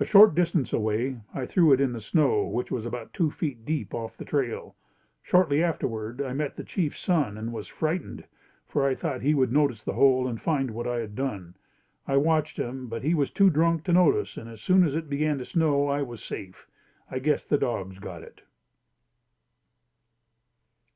A 0.00 0.04
short 0.04 0.34
distance 0.34 0.72
away, 0.72 1.20
I 1.32 1.46
threw 1.46 1.72
it 1.72 1.80
in 1.80 1.92
the 1.92 2.00
snow 2.00 2.44
which 2.44 2.72
was 2.72 2.84
about 2.84 3.12
two 3.12 3.30
feet 3.30 3.64
deep 3.64 3.94
off 3.94 4.16
the 4.16 4.24
trail. 4.24 4.74
Shortly 5.22 5.62
afterward 5.62 6.20
I 6.20 6.32
met 6.32 6.56
the 6.56 6.64
chief's 6.64 6.98
son 6.98 7.38
and 7.38 7.52
was 7.52 7.68
frightened, 7.68 8.24
for 8.66 8.84
I 8.84 8.96
thought 8.96 9.22
he 9.22 9.34
would 9.34 9.52
notice 9.52 9.84
the 9.84 9.92
hole 9.92 10.26
and 10.26 10.40
find 10.40 10.72
what 10.72 10.88
I 10.88 10.98
had 10.98 11.14
done. 11.14 11.54
I 12.08 12.16
watched 12.16 12.56
him, 12.56 12.88
but 12.88 13.04
he 13.04 13.14
was 13.14 13.30
too 13.30 13.50
drunk 13.50 13.84
to 13.84 13.92
notice 13.92 14.36
and 14.36 14.50
as 14.50 14.58
it 14.58 14.62
soon 14.62 15.08
began 15.08 15.38
to 15.38 15.44
snow, 15.44 15.86
I 15.86 16.02
was 16.02 16.20
safe. 16.24 16.66
I 17.08 17.20
guess 17.20 17.44
the 17.44 17.56
dogs 17.56 18.00
got 18.00 18.24
it. 18.24 18.42